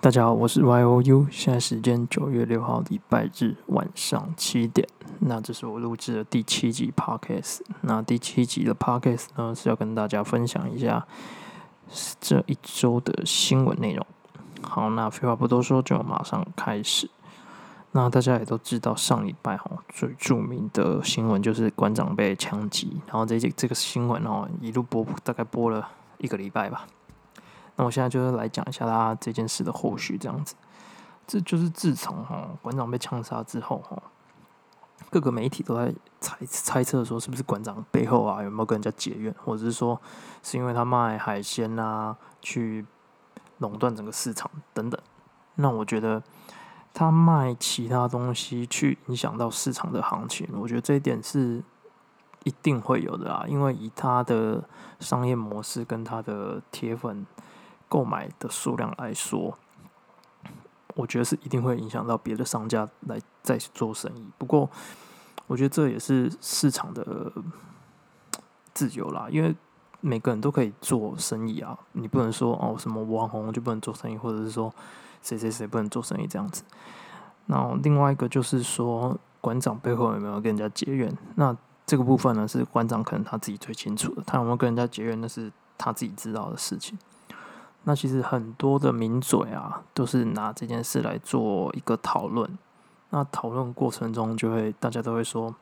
[0.00, 4.86] 大家好，我是 Y O U，现在时间九月六号礼拜日晚上七点。
[5.18, 7.62] 那这是我录制的第七集 Podcast。
[7.80, 11.04] 那第七集的 Podcast 呢是要跟大家分享一下
[12.20, 14.06] 这一周的新闻内容。
[14.62, 17.10] 好，那废话不多说，就马上开始。
[17.90, 25.88] 那大家也都知道，上礼拜哈最著名的新闻就是馆长被枪击，然后这这个新闻哦一路播，大概播了
[26.18, 26.86] 一个礼拜吧。
[27.78, 30.56] 那我现在就是来讲一下他这件事的后续，这样子。
[31.28, 34.02] 这就是自从哈馆长被枪杀之后哈，
[35.10, 40.00] 各个媒体都在猜猜测说，是不是馆长背后啊有没有跟人家结怨，或者是说
[40.42, 42.84] 是因为他卖海鲜啊去
[43.58, 44.98] 垄断整个市场等等。
[45.54, 46.22] 那我觉得
[46.92, 51.62] 他卖其他东西去影响到市场的行情，我觉得这一点是
[52.44, 54.64] 一定会有的啊，因为以他的
[54.98, 57.26] 商业模式跟他的铁粉。
[57.88, 59.56] 购买的数量来说，
[60.94, 64.26] 我觉得是一定会影响到别的商家来再去做生意。
[64.36, 64.68] 不过，
[65.46, 67.32] 我觉得这也是市场的
[68.74, 69.54] 自由啦，因为
[70.00, 71.78] 每个人都可以做生意啊。
[71.92, 74.72] 你不能说哦，什么网红就不能做生意，或者是说
[75.22, 76.62] 谁谁谁不能做生意这样子。
[77.46, 81.16] 那另外一个就是说，馆长背后有没有跟人家结怨？
[81.36, 84.22] 那这个部分呢，是馆长可能他自己最清楚的。
[84.26, 86.98] 他有没有跟人家结怨，那是他自己知道的事情。
[87.88, 92.46] 那其实很多的名嘴啊，都是拿这件事来做一个讨论。
[93.08, 95.54] 那讨论过程中，就会大家都会说，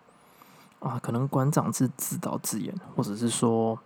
[0.80, 3.78] 啊，可能馆长是自导自演，或者是说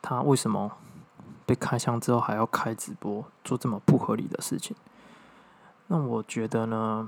[0.00, 0.72] 他为什么
[1.44, 4.74] 被开枪之后还要开直播，做这么不合理的事情？
[5.88, 7.06] 那我觉得呢，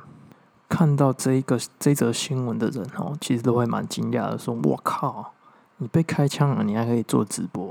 [0.69, 5.33] 看到这一个这则新闻的人哦，其实都会蛮惊讶的，说：“我靠，
[5.79, 7.67] 你被开枪了，你还可以做直播？”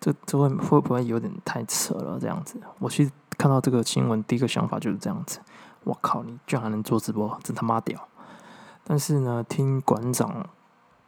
[0.00, 2.18] 这这会会不会有点太扯了？
[2.20, 5.40] 这样子，我其实看到这个新闻，第一个想法就是这样子。
[5.84, 8.06] 我靠，你居然还能做直播，真他妈屌！
[8.84, 10.46] 但是呢，听馆长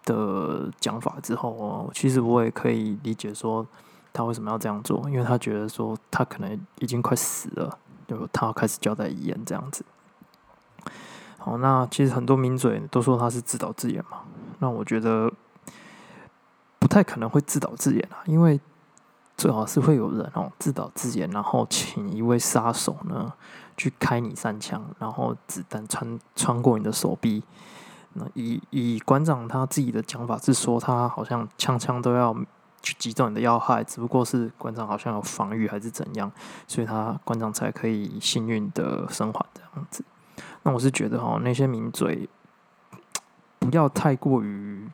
[0.05, 3.67] 的讲法之后哦，其实我也可以理解说
[4.12, 9.84] 他为什么要这样做，因为他觉得说他可能已经快死了，就他要开始交代遗言这样子。
[11.39, 14.23] 好，那其实很多名嘴都说他是自导自演嘛，
[14.61, 15.30] 那我觉得
[16.79, 18.58] 不太可能会自导自演啊，因为。
[19.40, 23.33] 最好是会有人哦自导自演，然后请一位杀手呢
[23.74, 27.42] 去开你三枪，然后子弹穿穿过你的手臂。
[28.12, 32.36] 那以以馆长他自己的讲法是说，他好像枪枪都要
[32.83, 36.30] 去击中你的要害，只不过是馆长好像有防御还是怎样，
[36.68, 40.05] 所以他馆长才可以幸运的生还这样子。
[40.64, 42.29] 那我是觉得哦，那些名嘴
[43.58, 44.86] 不要太过于。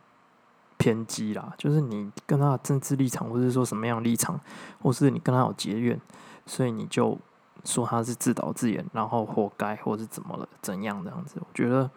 [0.87, 4.39] 偏激啦，就是你跟他的政治立场，或者说什么样立场，
[4.81, 6.01] 或是你跟他有结怨，
[6.47, 7.19] 所以你就
[7.65, 11.35] 说他是自导自演，然后活该，或是怎么了，怎样这样子？
[11.41, 11.91] 我觉得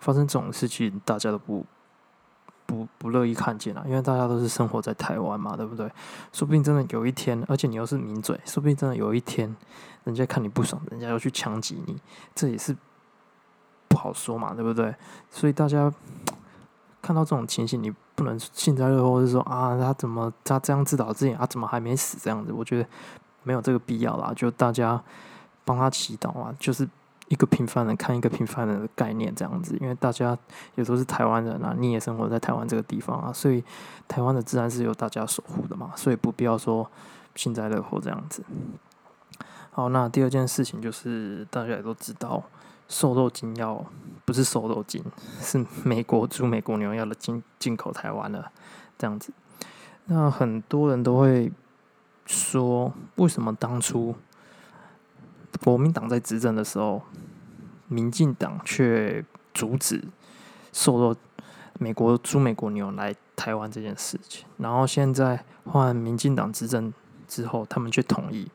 [0.00, 1.64] 发生这种事情，大家都不
[2.66, 5.88] 不不乐意看见啊，因为大家都是生活在台湾嘛，对不对？
[6.32, 9.54] 说不定真的有一天，而且你又是名嘴，说不定真的有一天，
[10.02, 11.96] 人家看你不爽，人家要去枪击你，
[12.34, 12.76] 这也是
[13.86, 14.92] 不好说嘛，对不对？
[15.30, 15.94] 所以大家
[17.00, 17.92] 看到这种情形，你。
[18.22, 22.52] 不能幸灾乐祸，是说啊，他怎么他这样自导自演，他怎么还没死这样子？
[22.52, 22.88] 我觉得
[23.42, 24.32] 没有这个必要啦。
[24.36, 25.02] 就大家
[25.64, 26.88] 帮他祈祷啊，就是
[27.26, 29.76] 一个平凡人看一个平凡人的概念这样子。
[29.80, 30.38] 因为大家
[30.76, 33.64] 也都是台湾人啊，你也生活在台湾这个地方啊，所以
[34.06, 36.88] 台湾的自然是由大家守护的嘛，所以不必要说
[37.34, 38.44] 幸灾乐祸这样子。
[39.72, 42.40] 好，那第二件事情就是大家也都知道。
[42.92, 43.82] 瘦肉精要
[44.26, 45.02] 不是瘦肉精，
[45.40, 48.52] 是美国猪、美国牛要的进进口台湾了
[48.98, 49.32] 这样子。
[50.04, 51.50] 那很多人都会
[52.26, 54.14] 说，为什么当初
[55.64, 57.00] 国民党在执政的时候，
[57.88, 59.24] 民进党却
[59.54, 60.04] 阻止
[60.70, 61.16] 瘦肉
[61.78, 64.44] 美国猪、美国牛来台湾这件事情？
[64.58, 66.92] 然后现在换民进党执政
[67.26, 68.50] 之后，他们却同意。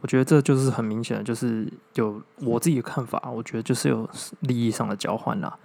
[0.00, 3.22] 我觉得这就是很明显的，就是有我自己的看法。
[3.30, 4.08] 我觉得就是有
[4.40, 5.56] 利益上的交换啦。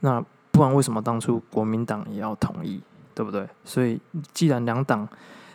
[0.00, 2.80] 那不然为什么当初国民党也要同意，
[3.14, 3.48] 对不对？
[3.64, 4.00] 所以
[4.32, 5.08] 既然两党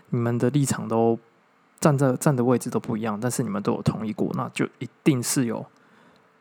[0.10, 1.18] 你们的立场都
[1.80, 5.66] 站在站的位置都不一样，但是你们都有同意过，那就一定是有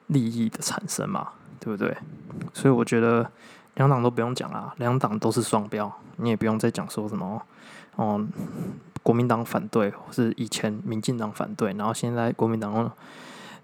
[0.08, 1.28] 利益的产生嘛，
[1.60, 1.96] 对不对？
[2.52, 3.30] 所以我觉得
[3.74, 7.40] 两党都不用讲啦，两党都是双标，你也不用再讲说什么
[7.94, 8.26] 哦。
[9.08, 12.92] 国民党反对，或是以前民进党反对，然后现在国民党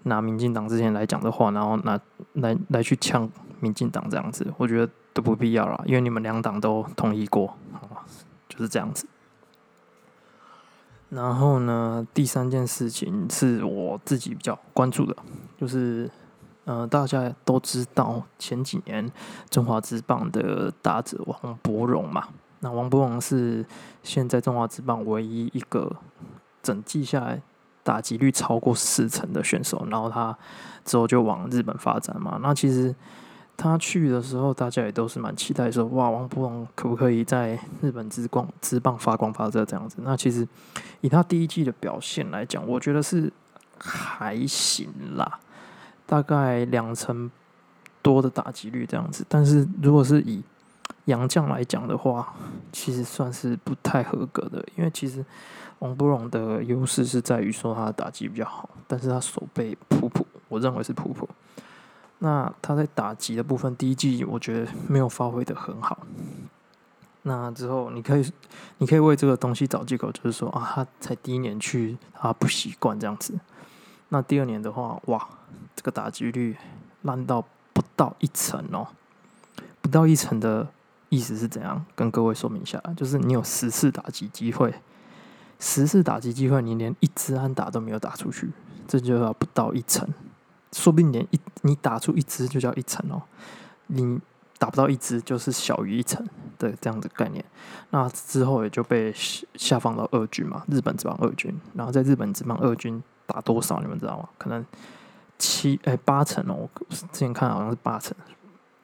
[0.01, 1.99] 拿民进党之前来讲的话，然后拿
[2.33, 7.55] 来来去呛民进党这样子，我觉得都不必要了，因为你们两党都同意过，
[8.49, 9.05] 就是这样子。
[11.09, 15.15] 然后呢，第三件事情是我自己比较关注的，
[15.59, 16.09] 就是
[16.63, 19.11] 呃，大家都知道前几年
[19.51, 22.29] 中华职棒的打者王柏荣嘛，
[22.65, 23.63] 那王柏荣是
[24.01, 25.95] 现在中华职棒唯一一个
[26.63, 27.39] 整季下来
[27.83, 30.35] 打击率超过四成的选手，然后他
[30.83, 32.95] 之后就往日本发展嘛，那其实。
[33.57, 39.95] 他去的时候，大家也都是蛮期待说，哇，王博龙可不可以在日本之光之棒发光发热这样子？
[40.01, 40.45] 那其实
[40.99, 43.31] 以他第一季的表现来讲，我觉得是
[43.77, 45.39] 还行啦，
[46.05, 47.31] 大概两成
[48.01, 49.25] 多的打击率这样子。
[49.29, 50.43] 但是如果是以
[51.05, 52.33] 杨将来讲的话，
[52.71, 55.23] 其实算是不太合格的，因为其实
[55.79, 61.27] 王博龙的优势是在于说他的打击比较好，但是他手背普普，我认为是普普。
[62.19, 65.99] 那他在打击的部分，第一季我觉得没有发挥的很好。
[67.23, 68.31] 那之后你可以，
[68.77, 73.37] 你可以为这个东西找借口，就是说啊，他才第一年去，他不习惯这样子。
[74.09, 75.27] 那第二年的话，哇，
[75.75, 76.55] 这个打击率
[77.01, 77.43] 烂到
[77.73, 78.87] 不到一成哦，
[79.81, 80.67] 不到一成的
[81.15, 81.85] 意思是怎样？
[81.95, 84.73] 跟各位说明一下，就是你有十次打击机会，
[85.59, 88.49] 十次打击机会，你连一支安打都没有打出去，
[88.87, 90.07] 这就要不到一成。
[90.73, 93.21] 说不定连一你打出一支就叫一层哦，
[93.87, 94.19] 你
[94.57, 96.25] 打不到一支就是小于一层
[96.59, 97.43] 的这样的概念。
[97.91, 101.57] 那之后也就被下放到二军嘛，日本这帮二军。
[101.75, 104.27] 然后在日本这帮二军打多少，你们知道吗？
[104.37, 104.65] 可能
[105.37, 108.13] 七哎八成哦，我之前看好像是八成，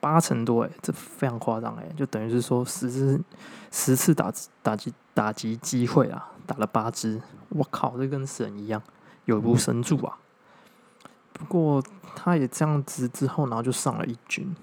[0.01, 3.21] 八成多哎，这非常夸张哎，就等于是说十支
[3.71, 8.81] 十次打打击打击机会啊，打了八支，我靠，这跟神一样，
[9.25, 10.17] 有如神助啊！
[11.33, 11.83] 不过
[12.15, 14.55] 他也这样子之后，然后就上了一军，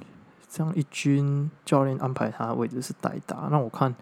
[0.48, 3.48] 这样一军教练安排他的位置是代打。
[3.50, 3.94] 那我看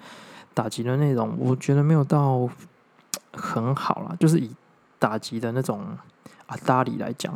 [0.54, 2.48] 打击的内容，我觉得没有到
[3.32, 4.50] 很好啦，就是以
[4.98, 5.80] 打击的那种
[6.46, 7.34] 啊搭理来讲，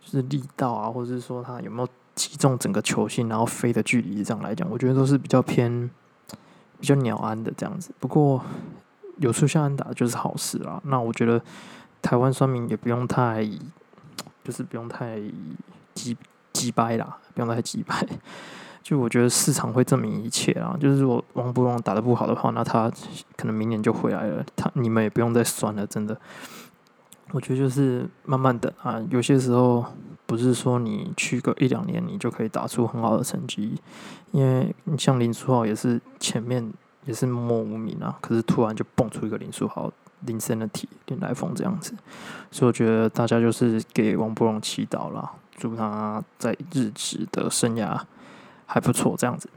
[0.00, 5.90] 就是力道啊，或者是说他有没有击中整个球心，然后飞的距离这样来讲，我觉得都是比较偏
[6.78, 7.90] 比较鸟安的这样子。
[7.98, 8.42] 不过
[9.18, 10.80] 有出现安打就是好事啦。
[10.84, 11.40] 那我觉得
[12.00, 13.48] 台湾双民也不用太。
[14.42, 15.20] 就是不用太
[15.94, 16.16] 急
[16.54, 17.94] 急掰啦，不用太急掰。
[18.82, 20.74] 就我觉得市场会证明一切啊。
[20.80, 22.90] 就是如果王博龙打的不好的话，那他
[23.36, 24.44] 可能明年就回来了。
[24.56, 26.18] 他你们也不用再酸了，真的。
[27.32, 28.98] 我觉得就是慢慢等啊。
[29.10, 29.84] 有些时候
[30.30, 33.74] 不是说你去个一两年，你就可以打出很好的成绩。
[34.30, 36.72] 因为你像林书豪也是前面
[37.04, 39.92] 也是默默无名啊，可是突然就蹦出一个林书豪。
[40.26, 41.94] 林森的体林来疯这样子，
[42.50, 47.98] 所以我觉得大家就是给王博荣祈祷了，祝他在日职的生涯
[48.66, 49.48] 还不错这样子。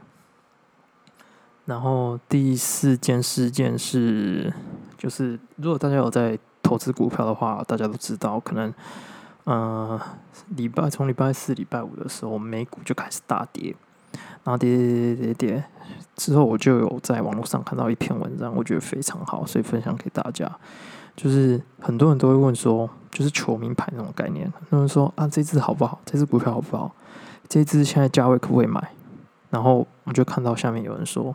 [1.66, 4.50] 然后第四件事件是，
[4.96, 8.72] 就是如果大家有在投资股票的话，大家都知道，可能
[9.44, 10.00] 呃
[10.56, 13.74] 礼拜从礼拜四、礼拜五的时候，美股就开始大跌。
[14.44, 15.64] 然后跌跌跌跌跌，
[16.16, 20.50] 之后我就有在网络上看到一篇文章，我觉得非常好，所以分享给大家。
[21.16, 25.98] 就是很多人都会问说，就是求名牌那种概念，他们说啊，这支好不好？
[26.04, 26.94] 这支股票好不好？
[27.48, 28.92] 这支现在价位可不可以买？
[29.48, 31.34] 然后我就看到下面有人说，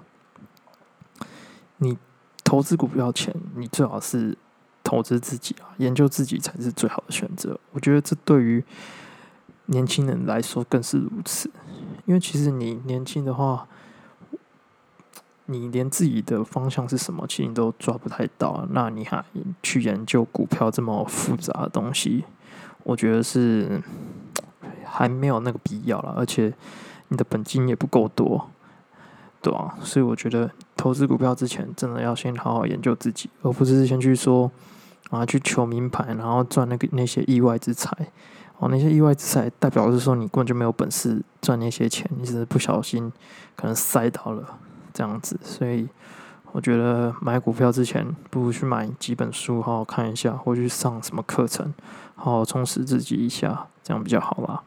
[1.77, 1.97] 你
[2.43, 4.37] 投资股票前，你最好是
[4.89, 7.59] 投资自己啊，研究自己才是最好的选择。
[7.73, 8.63] 我觉得这对于
[9.67, 11.51] 年轻人来说更是如此。
[12.07, 13.67] 因为其实你年轻的话，
[15.45, 18.65] 你连自己的方向是什么，其实你都抓不太到。
[18.71, 19.23] 那你还
[19.61, 22.23] 去研究股票这么复杂的东西，
[22.81, 23.79] 我觉得是
[24.83, 26.15] 还没有那个必要了。
[26.17, 26.51] 而且
[27.09, 28.49] 你的本金也不够多，
[29.39, 29.77] 对吧？
[29.83, 34.51] 所以我觉得投资股票之前，真的要先好好研究自己，而不是先去说
[35.09, 37.91] 啊去求名牌，然后赚那个那些意外之财。
[38.61, 43.09] 哦，那些意外之财代表是说你根本就没有本事赚那些钱，你只是不小心
[43.55, 44.59] 可能塞到了
[44.93, 45.87] 这样子，所以
[46.51, 51.73] 我觉得买股票之前不如去买几本书，好好看一下，或去上什么课程，
[52.15, 54.61] 好好充实自己一下，这样比较好啦。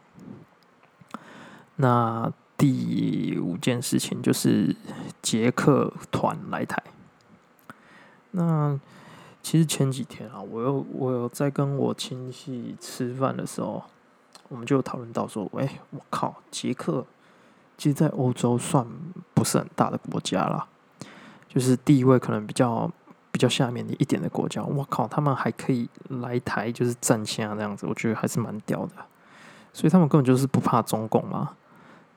[1.75, 4.75] 那第五件事情就是
[5.21, 6.81] 捷克团来台，
[8.31, 8.79] 那。
[9.43, 13.83] 其实前几天啊，我有我有在跟我亲戚吃饭的时候，
[14.47, 17.05] 我们就讨论到说，哎，我靠，捷克
[17.77, 18.87] 其实，在欧洲算
[19.33, 20.65] 不是很大的国家啦，
[21.49, 22.89] 就是地位可能比较
[23.33, 24.63] 比较下面的一点的国家。
[24.63, 28.93] 我靠，他们还可以来台就是站下这样子，我觉得还是蛮屌的。
[29.73, 31.55] 所以他们根本就是不怕中共嘛。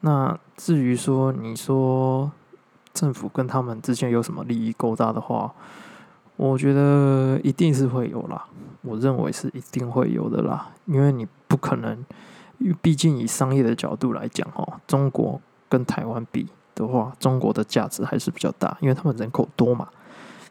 [0.00, 2.30] 那至于说你说
[2.94, 5.52] 政府跟他们之间有什么利益勾搭的话，
[6.36, 8.44] 我觉得一定是会有啦，
[8.82, 12.04] 我认为是一定会有的啦，因为你不可能，
[12.80, 19.88] 毕竟以商业的角度来讲哦，中国跟台湾比的话，中国的价值还是比较大，因为他们人口多嘛。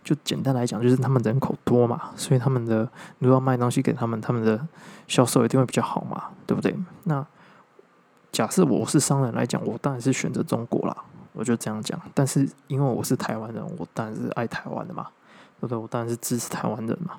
[0.04, 2.88] 就简单来讲，就是他们人口多嘛，所以他们的
[3.18, 4.68] 如果卖东西给他们，他们的
[5.08, 6.76] 销售一定会比较好嘛，对不对？
[7.06, 7.26] 那
[8.32, 10.96] 假设我是商人来讲，我当然是选择中国啦，
[11.34, 12.00] 我就这样讲。
[12.14, 15.08] 但是因为我是台湾人，我当然是爱台湾的嘛，
[15.62, 15.78] 对？
[15.78, 17.16] 我当然是支持台湾人嘛。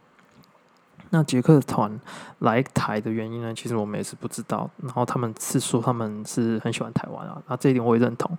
[1.10, 2.00] 那捷克团
[2.40, 3.54] 来台的原因呢？
[3.54, 4.68] 其实我们也是不知道。
[4.82, 8.36] 然后他们是说他们是很喜欢台湾啊，那这一点我也认同。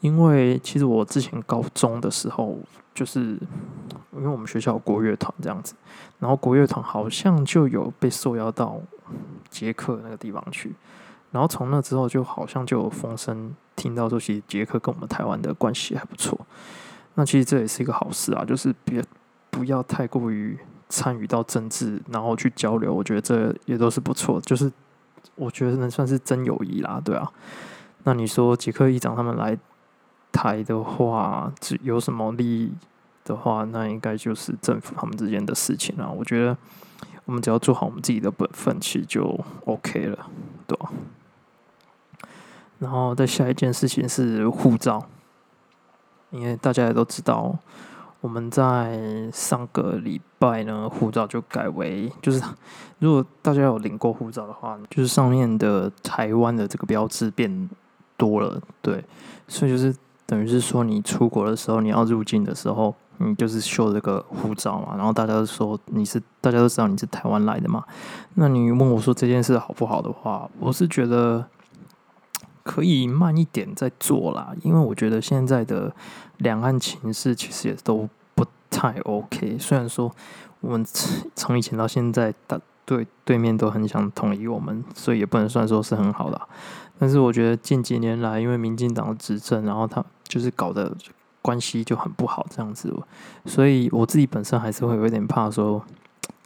[0.00, 2.58] 因为其实我之前高中的时候，
[2.94, 3.38] 就是
[4.12, 5.74] 因为我们学校有国乐团这样子，
[6.18, 8.78] 然后国乐团好像就有被受邀到
[9.48, 10.74] 捷克那个地方去，
[11.30, 16.38] 然后从那之后就好像就有风声听到说，其实捷克跟我们台湾的关系还不错。
[17.16, 19.04] 那其实这也是一个好事啊，就是别
[19.50, 20.56] 不要太过于
[20.88, 24.40] 参与到政治，然后去交流，我觉得这也都是不错。
[24.40, 24.72] 就是
[25.34, 27.30] 我觉得能算是真友谊啦，对啊。
[28.04, 29.58] 那你说杰克议长他们来？
[30.32, 32.70] 台的话，只有什么利益
[33.24, 36.12] 的话，那应该就是政府他们之间的事情了。
[36.12, 36.54] 我觉得
[37.24, 39.22] 我们只要做好我们自己的本分，其实就
[39.64, 40.26] OK 了，
[40.66, 40.92] 对吧？
[42.80, 45.08] 然后再下一件事情是护照，
[46.30, 47.56] 因为大家也都知道，
[48.20, 52.42] 我们在上个礼拜呢，护照就改为就是
[52.98, 57.68] 如果大家有领过护照的话，就是上面的台湾的这个标志变
[58.16, 59.04] 多了，对，
[59.48, 59.94] 所以就是。
[60.28, 64.96] 等于是说，你出国的时候，你要入境的时候，你就是秀这个护照嘛。
[64.96, 67.84] 然后大家都说你是，大家都知道你是台湾来的嘛。
[68.34, 71.46] 那你问我说这件事好不好的话，我是觉得
[72.76, 74.52] 可以慢一点再做啦。
[74.62, 75.90] 因为我觉得现在的
[76.38, 79.56] 两岸情势其实也都不太 OK。
[79.58, 80.14] 虽然说
[80.60, 80.84] 我们
[81.34, 86.40] 从以前到现在，大对对面都很想统一我们，所以也不能算说是很好的。
[86.98, 90.94] 但是我觉得近几年来，因为民进党的执政，然后他就是搞的
[91.40, 92.94] 关系就很不好这样子，
[93.46, 95.82] 所以我自己本身还是会有一点怕，说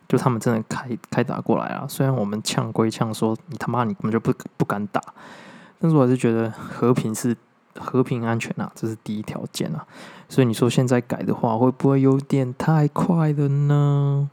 [0.08, 1.86] 就他们真的开开打过来啊。
[1.88, 5.00] 虽然我们呛归呛，说你他妈你根本就不不敢打，
[5.80, 7.36] 但是我还是觉得和平是
[7.74, 9.84] 和平安全啊，这是第一条件啊。
[10.28, 14.30] 所以你说现在改的话，会不会有点太快了呢？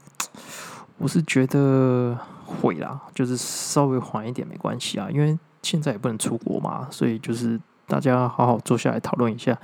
[0.98, 5.36] 我是觉得会啦，就是稍微缓一点没关系啊，因为。
[5.60, 9.58] 现在也不能出国嘛，所以就是大家好好坐下来讨论一下，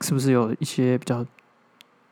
[0.00, 1.24] 是不是有一些比较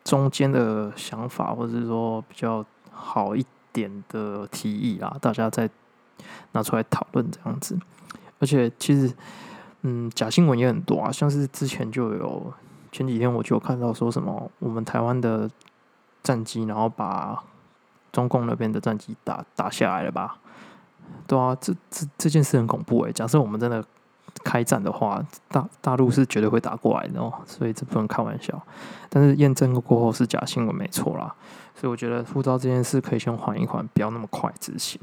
[0.05, 5.15] 中间的想法，或者是说比较好一点的提议啊？
[5.21, 5.69] 大家再
[6.53, 7.77] 拿出来讨论这样子。
[8.39, 9.15] 而且其实，
[9.83, 12.53] 嗯，假新闻也很多啊，像是之前就有
[12.93, 15.51] 前几天我就有看到说什么我们台湾的
[16.23, 17.43] 战机，然后把
[18.13, 20.39] 中共那边的战机打打下来了吧？
[21.27, 23.13] 对啊，这这这件事很恐怖诶。
[23.13, 23.85] 假设我们真的
[24.43, 28.61] 开战的话，大大陆是绝对会打过来的哦，所以这不能开玩笑。
[29.09, 31.35] 但是验证过后是假新闻，没错啦。
[31.75, 35.01] 所以我觉得护照这件事可以先缓一缓，不要那么快执行。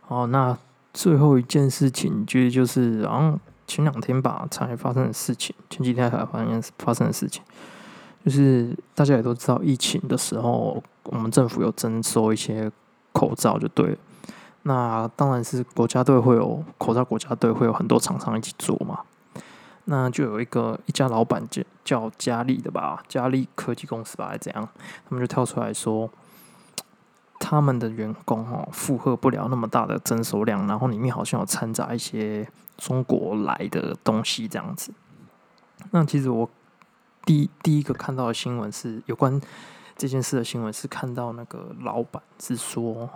[0.00, 0.56] 好，那
[0.98, 3.38] 最后一件事情，就就是好像
[3.68, 7.40] 前两天吧才发生的事情，前几天才发生发生的事情，
[8.24, 12.68] 就是大家也都知道，疫情的时候，我们政府有征收一些
[13.12, 13.90] 口罩，就对。
[13.92, 13.98] 了。
[14.64, 18.98] 那当然是国家队会有口罩，国家队会有很多厂商一起做嘛。
[19.84, 24.68] 那就有一个一家老板叫叫佳丽的吧，佳丽科技公司吧，还是怎样？
[25.08, 26.10] 他们就跳出来说，
[27.48, 34.92] 他们的员工哦负荷不了那么大的征收量，然后里面好像有掺杂一些中国来的东西这样子。
[35.92, 36.50] 那其实我
[37.24, 39.40] 第第一个看到的新闻是有关
[39.96, 43.08] 这件事的新闻，是看到那个老板是说。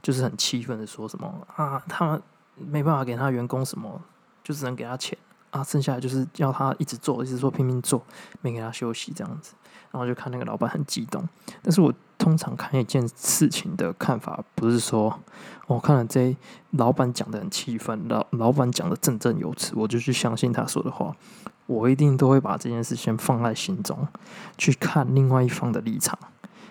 [0.00, 2.18] 就是很气愤的说什么啊，他
[2.54, 4.00] 没办法给他员工什么，
[4.44, 5.18] 就只能给他钱
[5.50, 8.00] 啊，剩下就是要他一直做，一直做，拼命做，
[8.40, 9.54] 没给他休息这样子。
[9.90, 11.28] 然后就看那个老板很激动，
[11.62, 15.20] 但是我通常看一件事情的看法，不是说
[15.68, 16.36] 我看了这
[16.72, 21.14] 老板讲的很气愤，老老板讲的振振有词，我就去相信他说的话。
[21.66, 24.08] 我一定都会把这件事先放在心中，
[24.56, 26.18] 去看另外一方的立场。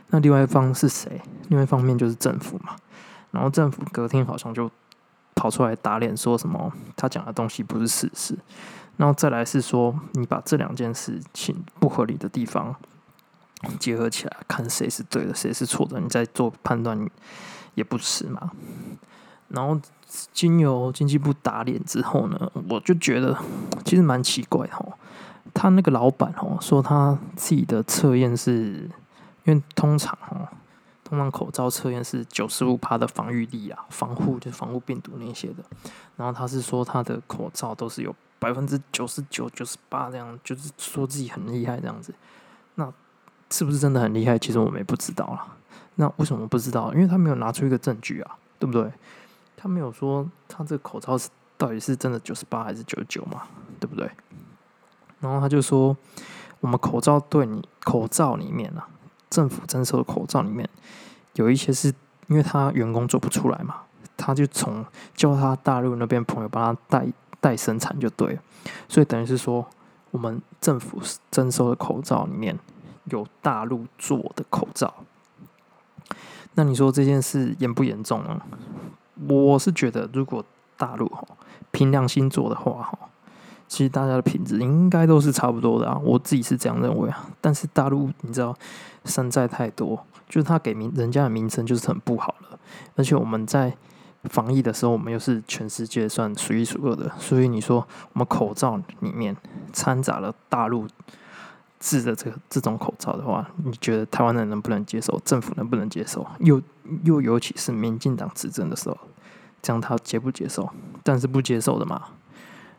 [0.10, 1.22] 那另外一方是谁？
[1.50, 2.75] 另外一方面就是政府嘛。
[3.30, 4.72] 然后政府隔天好像就
[5.36, 8.36] 跑出来打脸，说什么他讲的东西不是事实。
[8.96, 12.75] 然后再来是说，你把这两件事情不合理的地方
[13.80, 17.10] 结合起来，看谁是对的，谁是错的，你再做判断
[17.76, 18.52] 也不迟嘛。
[19.50, 19.80] 然后
[20.34, 23.38] 经由经济部打脸之后呢，我就觉得
[23.86, 24.94] 其实蛮奇怪哦。
[25.54, 28.90] 他那个老板哦说他自己的测验是
[29.46, 30.48] 因为通常哦，
[31.04, 35.64] 通常口罩测验是九十五帕的防御力啊，防护就是防护病毒那些的。
[36.18, 42.14] 然后他是说他的口罩都是有百分之九十九、九十八这样，就是说自己很厉害这样子。
[42.76, 42.92] 那
[43.50, 44.38] 是不是真的很厉害？
[44.38, 45.46] 其实我们也不知道了。
[45.96, 46.94] 那为什么不知道？
[46.94, 48.92] 因为他没有拿出一个证据啊，对不对？
[49.56, 53.44] 他没有说他这个口罩是到底是真的九十八还是九十九嘛，
[53.80, 54.10] 对不对？
[55.20, 55.98] 然后他就说，
[56.60, 58.88] 我们口罩对你口罩里面啊，
[59.30, 60.70] 政府征收的口罩里面
[61.34, 61.92] 有一些是
[62.27, 63.77] 因为他员工做不出来嘛，
[64.16, 64.86] 他就从
[65.16, 67.08] 叫他大陆那边朋友帮他代
[67.42, 68.42] 代生产就对了，
[68.88, 69.66] 所以等于是说，
[70.12, 71.01] 我们政府
[71.32, 72.60] 征收的口罩里面
[73.10, 74.94] 有大陆做的口罩。
[76.56, 78.42] 那你说这件事严不严重呢？
[79.28, 80.44] 我是觉得，如果
[80.76, 81.26] 大陆哈
[81.72, 82.98] 凭良心做的话哈。
[83.70, 87.28] 其实大家的品质应该都是差不多的啊，我自己是这样认为啊。
[87.42, 88.56] 但是大陆你知道
[89.04, 92.58] 山寨太多，就是他给名人家的名声就是很不好了。
[92.96, 93.76] 而且我们在
[94.24, 99.36] 防疫的时候，我们又是全世界算数一数二的，所以你说我们口罩里面
[99.74, 100.88] 掺杂了大陆
[101.80, 105.20] 制的这个这种口罩的话，你觉得台湾人能不能接受？
[105.24, 106.26] 政府能不能接受？
[106.40, 106.62] 又
[107.04, 108.98] 又尤其是民进党执政的时候，
[109.62, 110.70] 这样他接不接受？
[111.04, 112.10] 但是不接受的嘛。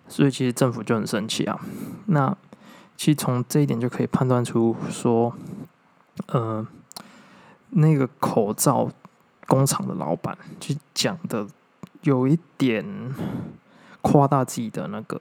[0.09, 1.61] 所以其实政府就很生气啊。
[2.07, 2.37] 那
[2.97, 5.33] 其实从这一点就可以判断出，说，
[6.27, 6.67] 呃，
[7.71, 8.91] 那个口罩
[9.47, 11.47] 工厂的老板就讲的
[12.03, 13.15] 有一点
[14.03, 15.21] 夸大自己的那个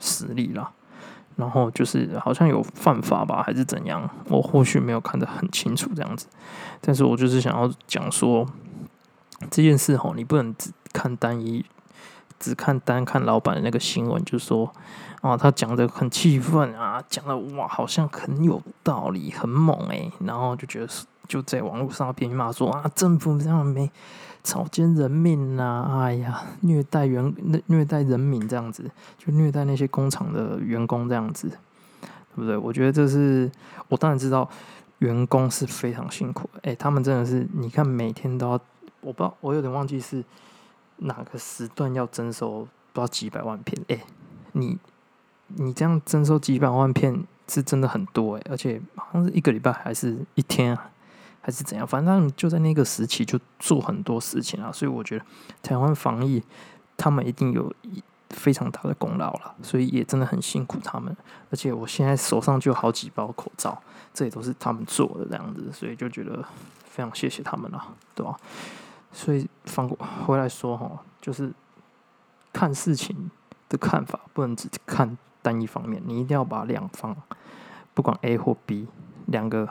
[0.00, 0.72] 实力了。
[1.36, 4.08] 然后就是好像有犯法吧，还是怎样？
[4.28, 6.26] 我或许没有看得很清楚这样子。
[6.80, 8.46] 但是我就是想要讲说，
[9.50, 11.64] 这件事吼，你不能只看单一。
[12.38, 14.68] 只看单看老板的那个新闻，就说
[15.20, 20.10] 啊，他讲的很气愤啊，讲的哇，好像很有道理，很猛诶。
[20.24, 20.92] 然后就觉得
[21.28, 23.88] 就在网络上边骂说啊，政府这样没
[24.42, 27.34] 草菅人命呐，哎呀，虐待员
[27.66, 32.56] 虐待人民这样子，就虐待那些工厂的员工这样子，对不对？
[32.56, 33.50] 我觉得这是
[33.88, 34.48] 我当然知道，
[34.98, 38.60] 员工是非常辛苦，诶，他们真的是，你看每天都要，
[39.00, 40.24] 我不知道，我有点忘记是。
[41.04, 42.60] 哪个时段要征收
[42.92, 43.76] 不知道几百万片？
[43.88, 44.04] 哎，
[44.52, 44.78] 你
[45.48, 50.90] 你这样征收几百万片是真的很多哎，而且好像是一个礼拜还是一天啊，
[51.42, 51.86] 还是怎样？
[51.86, 55.24] 反正就在那个时期就做很多事情啊，所以我觉得
[55.62, 56.42] 台湾防疫
[56.96, 57.70] 他们一定有
[58.30, 61.14] 非常大的功劳了，所以也真的很辛苦他们。
[61.50, 63.82] 而且我现在手上就好几包口罩，
[64.14, 66.42] 这也都是他们做的这样子，所以就觉得
[66.84, 68.36] 非常谢谢他们了，对吧？
[69.12, 71.52] 所以反过回来说哈，就是
[72.52, 73.30] 看事情
[73.68, 77.14] 的看法不能只看单一方面，你一定要把两方，
[77.92, 78.86] 不管 A 或 B
[79.26, 79.68] 两个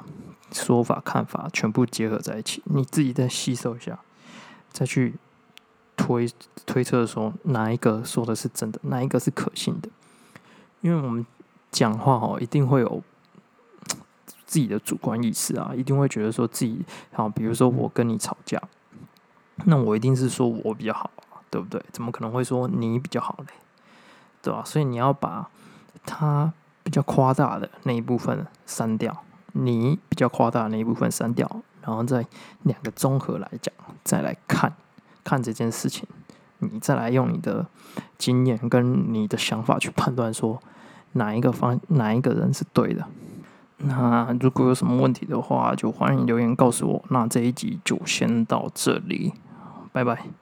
[0.51, 3.99] 说法看法全部结合在一起，你自己再吸收一下，
[4.71, 5.15] 再去
[5.95, 6.29] 推
[6.65, 9.89] 推测说哪一个说的是真的，哪一个是可信的。
[10.81, 11.25] 因为我们
[11.71, 13.01] 讲话哦，一定会有
[14.45, 16.83] 自己的主观意识啊，一定会觉得说自己
[17.13, 18.61] 好，比如说我跟你吵架。
[19.65, 21.11] 那我一定是说我比较好，
[21.51, 21.83] 对不对？
[21.91, 23.53] 怎么可能会说你比较好嘞？
[24.41, 24.63] 对吧？
[24.65, 25.47] 所以你要把
[26.03, 31.49] 它比较夸大的那一部分删掉，你比较夸大的那一部分删掉，
[31.81, 32.25] 然后再
[32.63, 34.73] 两个综合来讲，再来看
[35.23, 36.07] 看这件事情，
[36.59, 37.65] 你再来用你的
[38.17, 40.61] 经验跟你的想法去判断，说
[41.13, 43.05] 哪一个方哪一个人是对的。
[43.77, 47.03] 那如果有什么问题的话，就欢迎留言告诉我。
[47.09, 49.33] 那这一集就先到这里。
[49.91, 50.40] 拜拜。